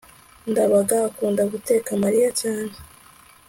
ndabaga 0.51 0.95
akunda 1.09 1.43
guteka 1.51 1.89
mariya 2.03 2.29
cyane 2.41 2.73